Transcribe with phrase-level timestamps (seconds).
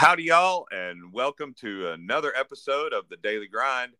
[0.00, 3.92] howdy, y'all, and welcome to another episode of the Daily Grind.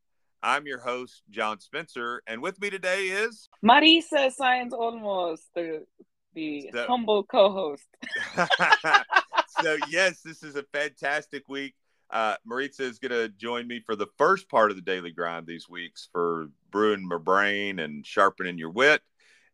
[0.42, 5.84] I'm your host, John Spencer, and with me today is Maritza Science Olmos, the
[6.32, 7.84] the So- humble co-host.
[9.60, 11.74] so yes, this is a fantastic week.
[12.08, 15.46] Uh, Maritza is going to join me for the first part of the daily grind
[15.46, 19.02] these weeks for brewing my brain and sharpening your wit.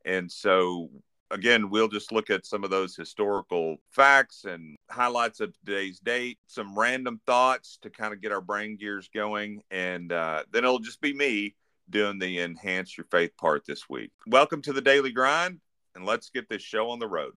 [0.05, 0.91] And so,
[1.31, 6.39] again, we'll just look at some of those historical facts and highlights of today's date,
[6.47, 9.63] some random thoughts to kind of get our brain gears going.
[9.71, 11.55] And uh, then it'll just be me
[11.91, 14.11] doing the enhance your faith part this week.
[14.27, 15.61] Welcome to the daily grind,
[15.95, 17.33] and let's get this show on the road.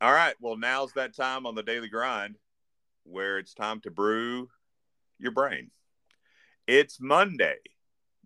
[0.00, 0.34] All right.
[0.40, 2.36] Well, now's that time on the daily grind
[3.02, 4.48] where it's time to brew
[5.18, 5.70] your brain.
[6.68, 7.56] It's Monday,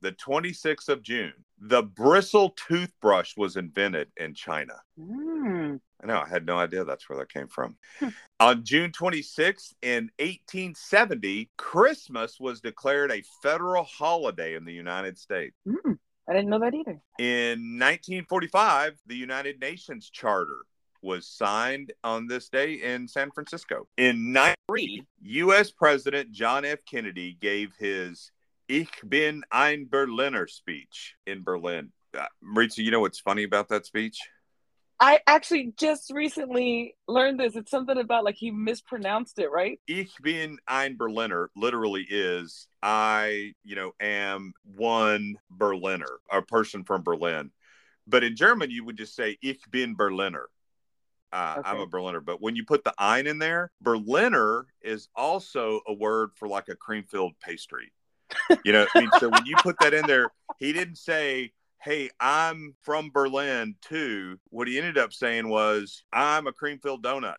[0.03, 1.33] the 26th of June.
[1.59, 4.75] The bristle toothbrush was invented in China.
[5.01, 5.81] Mm.
[6.03, 7.77] I know, I had no idea that's where that came from.
[8.41, 15.57] On June 26th in 1870, Christmas was declared a federal holiday in the United States.
[15.67, 15.99] Mm.
[16.29, 17.01] I didn't know that either.
[17.19, 20.67] In 1945, the United Nations Charter
[21.03, 23.89] was signed on this day in San Francisco.
[23.97, 25.71] In 93, U.S.
[25.71, 26.79] President John F.
[26.85, 28.31] Kennedy gave his
[28.73, 31.93] Ich bin ein Berliner speech in Berlin.
[32.17, 34.19] Uh, Maritza, you know what's funny about that speech?
[34.99, 37.55] I actually just recently learned this.
[37.55, 39.79] It's something about like he mispronounced it, right?
[39.87, 47.03] Ich bin ein Berliner literally is I, you know, am one Berliner, a person from
[47.03, 47.51] Berlin.
[48.07, 50.49] But in German, you would just say Ich bin Berliner.
[51.31, 52.23] Uh, I'm a Berliner.
[52.23, 56.71] But when you put the ein in there, Berliner is also a word for like
[56.71, 57.93] a cream filled pastry.
[58.65, 62.11] You know, I mean, so when you put that in there, he didn't say, Hey,
[62.21, 64.39] I'm from Berlin too.
[64.51, 67.35] What he ended up saying was, I'm a cream filled donut.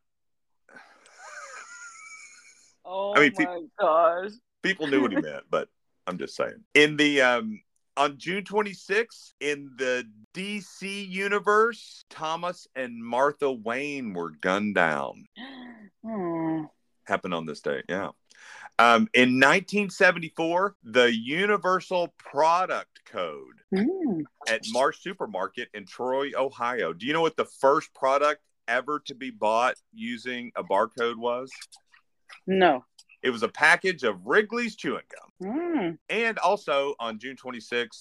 [2.86, 4.32] Oh I mean, my pe- gosh.
[4.62, 5.70] people knew what he meant, but
[6.08, 6.64] I'm just saying.
[6.74, 7.62] In the um
[7.96, 15.26] on June 26th, in the DC universe, Thomas and Martha Wayne were gunned down.
[16.06, 16.64] Hmm.
[17.06, 18.10] Happened on this day, yeah.
[18.80, 24.24] Um, in 1974, the Universal Product Code Mm.
[24.48, 26.94] at Marsh Supermarket in Troy, Ohio.
[26.94, 31.52] Do you know what the first product ever to be bought using a barcode was?
[32.46, 32.86] No.
[33.24, 35.06] It was a package of Wrigley's chewing
[35.40, 35.50] gum.
[35.50, 35.98] Mm.
[36.10, 38.00] And also on June 26,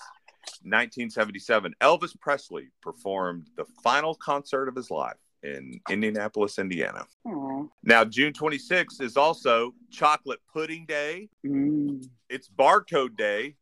[0.62, 7.04] 1977, Elvis Presley performed the final concert of his life in Indianapolis, Indiana.
[7.26, 7.64] Aw.
[7.82, 11.28] Now, June 26 is also Chocolate Pudding Day.
[11.44, 12.06] Mm.
[12.28, 13.56] It's Barcode Day.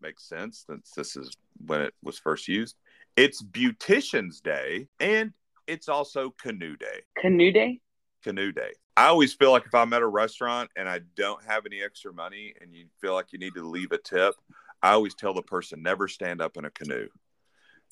[0.00, 1.36] Makes sense since this is
[1.66, 2.76] when it was first used.
[3.16, 4.88] It's Beautician's Day.
[5.00, 5.32] And
[5.66, 7.00] it's also Canoe Day.
[7.18, 7.80] Canoe Day?
[8.22, 8.72] Canoe Day.
[8.96, 12.12] I always feel like if I'm at a restaurant and I don't have any extra
[12.12, 14.34] money and you feel like you need to leave a tip,
[14.82, 17.08] I always tell the person never stand up in a canoe.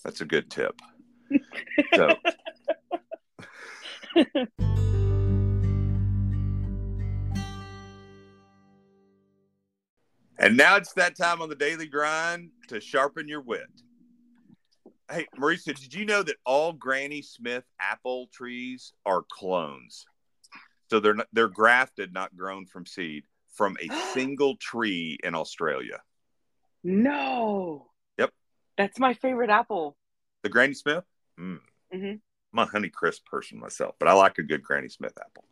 [0.02, 0.80] That's a good tip.
[1.94, 2.14] So,
[10.38, 13.66] and now it's that time on the daily grind to sharpen your wit.
[15.10, 20.06] Hey, Maritza, did you know that all Granny Smith apple trees are clones?
[20.90, 26.00] So they're not, they're grafted, not grown from seed, from a single tree in Australia.
[26.82, 27.88] No.
[28.18, 28.30] Yep.
[28.78, 29.96] That's my favorite apple.
[30.42, 31.04] The Granny Smith?
[31.40, 31.60] Mm.
[31.92, 32.20] Mhm.
[32.54, 35.44] I'm a Honey Crisp person myself, but I like a good Granny Smith apple.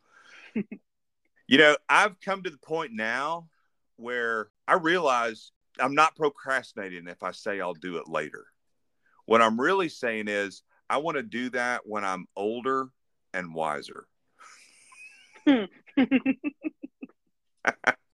[1.48, 3.48] you know, I've come to the point now
[3.96, 8.46] where I realize I'm not procrastinating if I say I'll do it later.
[9.26, 12.88] What I'm really saying is I want to do that when I'm older
[13.34, 14.06] and wiser.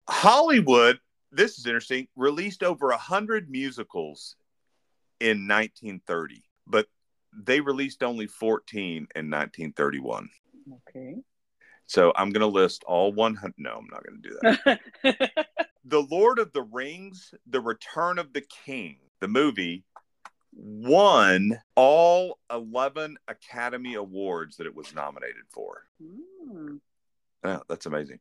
[0.08, 1.00] Hollywood,
[1.32, 4.37] this is interesting, released over 100 musicals
[5.19, 6.87] in 1930, but
[7.44, 10.29] they released only 14 in 1931.
[10.88, 11.15] okay.
[11.88, 13.55] So I'm going to list all 100.
[13.59, 14.38] No, I'm not going to do
[15.05, 15.47] that.
[15.85, 19.85] the Lord of the Rings, The Return of the King, the movie,
[20.53, 25.87] won all 11 Academy Awards that it was nominated for.
[26.03, 26.81] Mm.
[27.44, 28.19] Oh, that's amazing.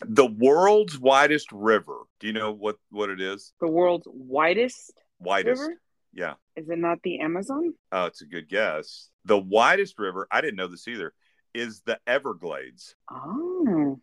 [0.00, 1.98] The world's widest river.
[2.18, 3.52] Do you know what, what it is?
[3.60, 5.60] the world's widest Widest.
[5.60, 5.80] river?
[6.12, 6.34] Yeah.
[6.56, 7.74] Is it not the Amazon?
[7.92, 9.10] Oh, it's a good guess.
[9.24, 11.12] The widest river, I didn't know this either,
[11.54, 12.94] is the Everglades.
[13.10, 14.00] Oh,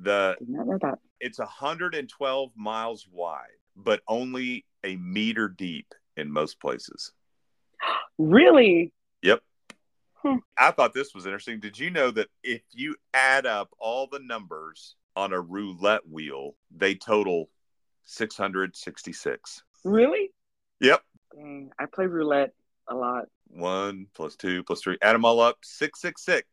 [0.00, 0.98] The did not know that.
[1.20, 7.12] it's 112 miles wide, but only a meter deep in most places.
[8.16, 8.92] Really?
[9.22, 9.40] Yep.
[10.22, 10.36] Hmm.
[10.56, 11.58] I thought this was interesting.
[11.58, 16.54] Did you know that if you add up all the numbers on a roulette wheel,
[16.70, 17.50] they total
[18.04, 19.62] 666?
[19.84, 20.30] Really?
[20.80, 21.02] Yep.
[21.34, 22.52] Dang, I play roulette
[22.88, 23.24] a lot.
[23.48, 24.98] One plus two plus three.
[25.02, 25.58] Add them all up.
[25.62, 26.46] 666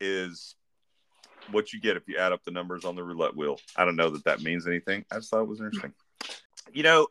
[0.00, 0.54] is
[1.50, 3.58] what you get if you add up the numbers on the roulette wheel.
[3.76, 5.04] I don't know that that means anything.
[5.10, 5.94] I just thought it was interesting.
[6.72, 7.08] You know,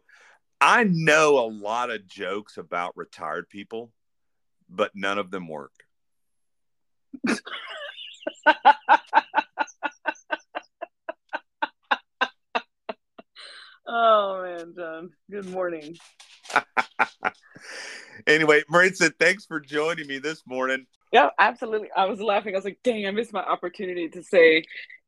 [0.62, 3.91] I know a lot of jokes about retired people,
[4.69, 5.73] but none of them work.
[13.88, 15.12] Oh man, John.
[15.31, 15.98] Good morning.
[18.28, 20.86] anyway, Maritza, thanks for joining me this morning.
[21.13, 21.88] Yeah, absolutely.
[21.95, 22.54] I was laughing.
[22.54, 24.66] I was like, dang, I missed my opportunity to say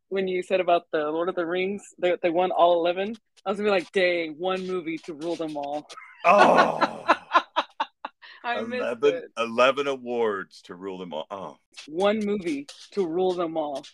[0.07, 3.17] when you said about the Lord of the Rings, they, they won all 11.
[3.45, 5.85] I was gonna be like, dang, one movie to rule them all.
[6.23, 7.03] Oh,
[8.45, 9.23] I missed 11, it.
[9.37, 11.27] 11 awards to rule them all.
[11.29, 11.57] Oh.
[11.87, 13.85] One movie to rule them all.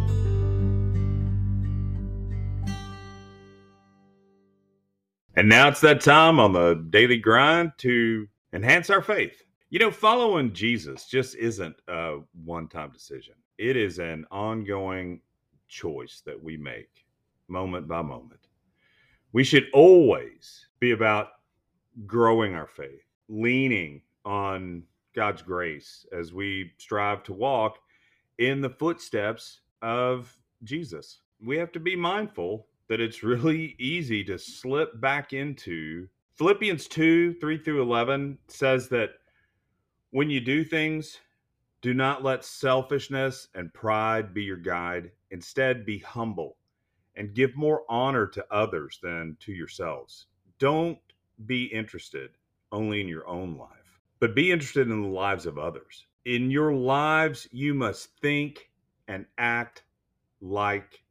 [5.38, 9.44] And now it's that time on the daily grind to enhance our faith.
[9.70, 15.20] You know, following Jesus just isn't a one time decision, it is an ongoing
[15.68, 17.06] choice that we make
[17.46, 18.48] moment by moment.
[19.32, 21.28] We should always be about
[22.04, 24.82] growing our faith, leaning on
[25.14, 27.78] God's grace as we strive to walk
[28.38, 31.20] in the footsteps of Jesus.
[31.40, 37.34] We have to be mindful that it's really easy to slip back into Philippians 2
[37.34, 39.10] 3 through 11 says that
[40.10, 41.18] when you do things,
[41.82, 45.10] do not let selfishness and pride be your guide.
[45.30, 46.56] Instead, be humble
[47.16, 50.26] and give more honor to others than to yourselves.
[50.58, 50.98] Don't
[51.46, 52.30] be interested
[52.72, 56.06] only in your own life, but be interested in the lives of others.
[56.24, 58.70] In your lives, you must think
[59.08, 59.82] and act
[60.40, 61.02] like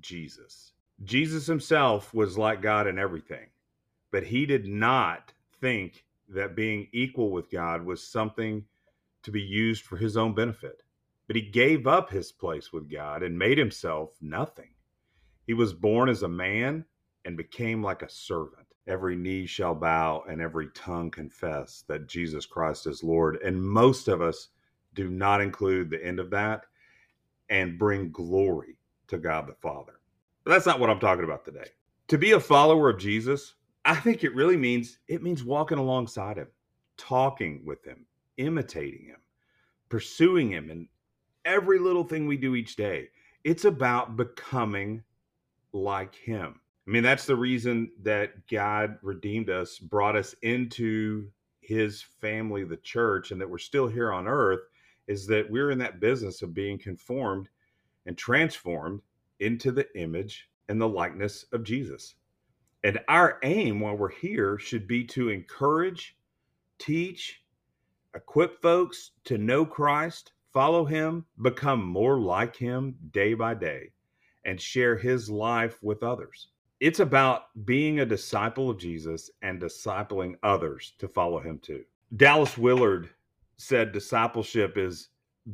[0.00, 0.72] Jesus.
[1.04, 3.46] Jesus himself was like God in everything,
[4.10, 8.64] but he did not think that being equal with God was something
[9.22, 10.82] to be used for his own benefit.
[11.26, 14.70] But he gave up his place with God and made himself nothing.
[15.46, 16.84] He was born as a man
[17.24, 18.66] and became like a servant.
[18.86, 23.36] Every knee shall bow and every tongue confess that Jesus Christ is Lord.
[23.42, 24.48] And most of us
[24.94, 26.66] do not include the end of that
[27.48, 28.76] and bring glory
[29.08, 29.99] to God the Father.
[30.44, 31.68] But that's not what I'm talking about today.
[32.08, 33.54] To be a follower of Jesus,
[33.84, 36.48] I think it really means it means walking alongside him,
[36.96, 38.06] talking with him,
[38.36, 39.20] imitating him,
[39.88, 40.88] pursuing him in
[41.44, 43.08] every little thing we do each day.
[43.44, 45.02] It's about becoming
[45.72, 46.60] like him.
[46.86, 52.78] I mean, that's the reason that God redeemed us, brought us into his family, the
[52.78, 54.60] church, and that we're still here on earth
[55.06, 57.48] is that we're in that business of being conformed
[58.06, 59.00] and transformed
[59.40, 62.14] into the image and the likeness of Jesus.
[62.84, 66.16] And our aim while we're here should be to encourage,
[66.78, 67.42] teach,
[68.14, 73.90] equip folks to know Christ, follow him, become more like him day by day,
[74.44, 76.48] and share his life with others.
[76.80, 81.84] It's about being a disciple of Jesus and discipling others to follow him too.
[82.16, 83.10] Dallas Willard
[83.58, 85.08] said discipleship is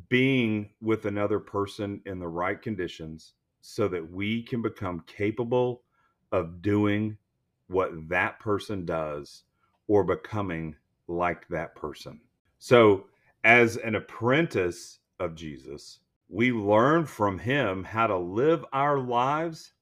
[0.09, 3.35] being with another person in the right conditions
[3.69, 5.83] so that we can become capable
[6.31, 7.19] of doing
[7.67, 9.43] what that person does
[9.89, 10.77] or becoming
[11.09, 12.21] like that person.
[12.61, 13.07] So,
[13.43, 19.73] as an apprentice of Jesus, we learn from him how to live our lives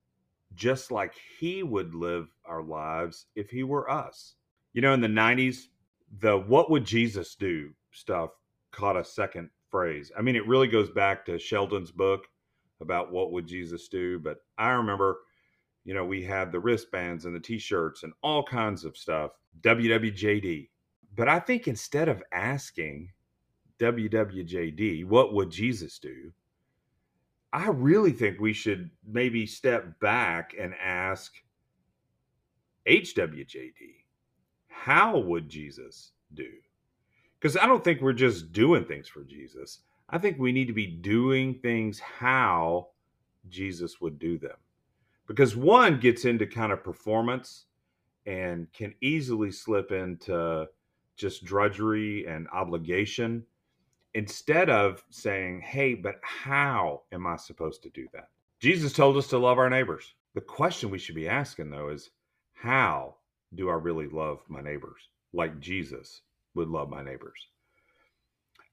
[0.55, 4.35] just like he would live our lives if he were us.
[4.73, 5.65] You know, in the 90s,
[6.21, 8.31] the what would Jesus do stuff
[8.71, 10.11] caught a second phrase.
[10.17, 12.29] I mean, it really goes back to Sheldon's book
[12.81, 15.19] about what would Jesus do, but I remember,
[15.85, 20.69] you know, we had the wristbands and the t-shirts and all kinds of stuff, WWJD.
[21.17, 23.11] But I think instead of asking
[23.79, 26.33] WWJD, what would Jesus do?
[27.53, 31.33] I really think we should maybe step back and ask
[32.89, 33.73] HWJD,
[34.69, 36.49] how would Jesus do?
[37.39, 39.81] Because I don't think we're just doing things for Jesus.
[40.09, 42.89] I think we need to be doing things how
[43.49, 44.57] Jesus would do them.
[45.27, 47.65] Because one gets into kind of performance
[48.27, 50.67] and can easily slip into
[51.17, 53.45] just drudgery and obligation
[54.15, 58.29] instead of saying, hey, but how am I supposed to do that?
[58.61, 60.15] Jesus told us to love our neighbors.
[60.35, 62.11] The question we should be asking, though, is
[62.55, 63.17] how
[63.55, 66.23] do I really love my neighbors like Jesus
[66.55, 67.49] would love my neighbors.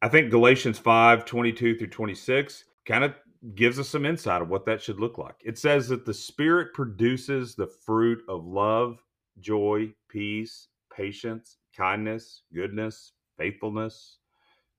[0.02, 3.14] I think Galatians 5 22 through 26 kind of
[3.54, 5.36] gives us some insight of what that should look like.
[5.44, 9.04] It says that the Spirit produces the fruit of love,
[9.40, 14.18] joy, peace, patience, kindness, goodness, faithfulness,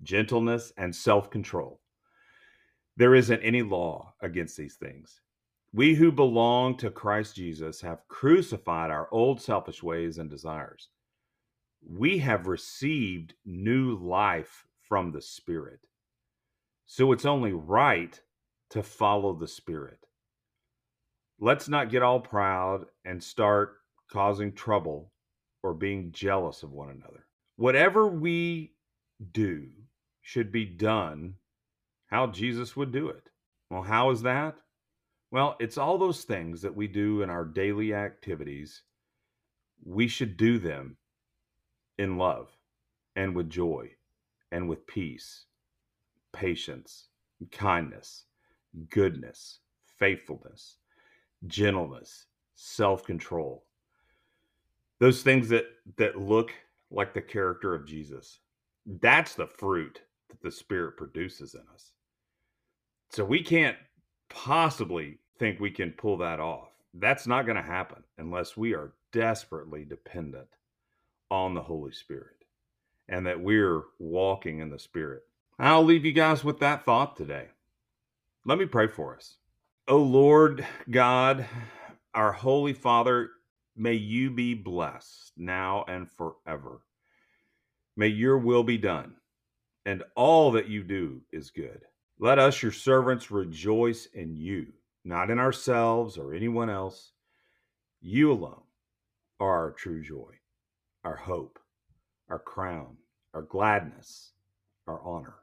[0.02, 1.80] gentleness, and self control.
[2.96, 5.20] There isn't any law against these things.
[5.72, 10.88] We who belong to Christ Jesus have crucified our old selfish ways and desires.
[11.88, 15.80] We have received new life from the Spirit.
[16.84, 18.20] So it's only right
[18.68, 20.06] to follow the Spirit.
[21.40, 23.76] Let's not get all proud and start
[24.10, 25.10] causing trouble
[25.62, 27.24] or being jealous of one another.
[27.56, 28.74] Whatever we
[29.32, 29.68] do
[30.20, 31.36] should be done
[32.08, 33.30] how Jesus would do it.
[33.70, 34.56] Well, how is that?
[35.30, 38.82] Well, it's all those things that we do in our daily activities.
[39.82, 40.98] We should do them
[41.96, 42.50] in love
[43.16, 43.92] and with joy
[44.52, 45.46] and with peace,
[46.32, 47.08] patience,
[47.50, 48.26] kindness,
[48.90, 49.58] goodness,
[49.98, 50.76] faithfulness,
[51.46, 53.64] gentleness, self-control.
[55.00, 55.64] Those things that
[55.96, 56.52] that look
[56.92, 58.38] like the character of Jesus.
[59.00, 61.92] That's the fruit that the spirit produces in us.
[63.08, 63.76] So we can't
[64.28, 66.68] possibly think we can pull that off.
[66.94, 70.48] That's not going to happen unless we are desperately dependent
[71.30, 72.41] on the Holy Spirit
[73.12, 75.22] and that we're walking in the Spirit.
[75.58, 77.48] I'll leave you guys with that thought today.
[78.46, 79.36] Let me pray for us.
[79.86, 81.46] O Lord God,
[82.14, 83.28] our Holy Father,
[83.76, 86.80] may you be blessed now and forever.
[87.96, 89.16] May your will be done,
[89.84, 91.82] and all that you do is good.
[92.18, 94.68] Let us, your servants, rejoice in you,
[95.04, 97.12] not in ourselves or anyone else.
[98.00, 98.62] You alone
[99.38, 100.32] are our true joy,
[101.04, 101.58] our hope,
[102.30, 102.96] our crown,
[103.34, 104.32] our gladness,
[104.86, 105.34] our honor.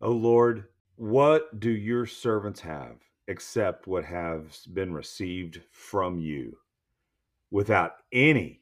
[0.00, 0.64] O Lord,
[0.96, 2.96] what do your servants have
[3.28, 6.56] except what has been received from you
[7.50, 8.60] without any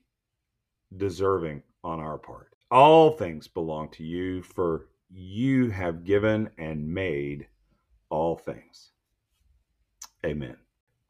[0.97, 2.54] deserving on our part?
[2.71, 7.49] All things belong to you, for you have given and made
[8.11, 8.92] all things.
[10.25, 10.57] Amen.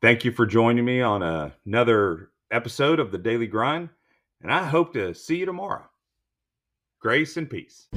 [0.00, 1.22] Thank you for joining me on
[1.66, 3.90] another episode of the Daily Grind,
[4.40, 5.84] and I hope to see you tomorrow.
[7.00, 7.88] Grace and peace.